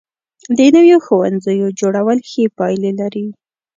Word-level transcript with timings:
د 0.57 0.59
نویو 0.75 0.97
ښوونځیو 1.05 1.67
جوړول 1.79 2.17
ښې 2.29 2.43
پایلې 2.57 2.91
لري. 2.99 3.25